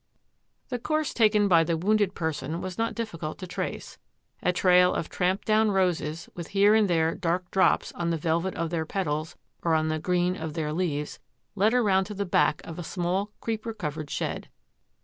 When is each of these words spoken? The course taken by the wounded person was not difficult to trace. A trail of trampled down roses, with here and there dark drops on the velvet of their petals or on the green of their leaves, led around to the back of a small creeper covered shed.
The 0.69 0.79
course 0.79 1.13
taken 1.13 1.47
by 1.47 1.63
the 1.63 1.77
wounded 1.77 2.15
person 2.15 2.59
was 2.59 2.75
not 2.75 2.95
difficult 2.95 3.37
to 3.37 3.45
trace. 3.45 3.99
A 4.41 4.51
trail 4.51 4.95
of 4.95 5.09
trampled 5.09 5.45
down 5.45 5.69
roses, 5.69 6.27
with 6.33 6.47
here 6.47 6.73
and 6.73 6.89
there 6.89 7.13
dark 7.13 7.51
drops 7.51 7.91
on 7.91 8.09
the 8.09 8.17
velvet 8.17 8.55
of 8.55 8.71
their 8.71 8.87
petals 8.87 9.35
or 9.61 9.75
on 9.75 9.89
the 9.89 9.99
green 9.99 10.35
of 10.35 10.55
their 10.55 10.73
leaves, 10.73 11.19
led 11.53 11.75
around 11.75 12.05
to 12.05 12.15
the 12.15 12.25
back 12.25 12.61
of 12.63 12.79
a 12.79 12.83
small 12.83 13.29
creeper 13.41 13.75
covered 13.75 14.09
shed. 14.09 14.49